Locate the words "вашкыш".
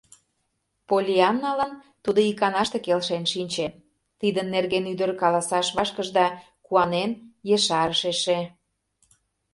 5.77-6.07